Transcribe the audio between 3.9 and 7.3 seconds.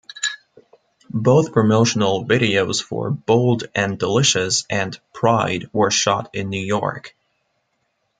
Delicious" and "Pride" were shot in New York.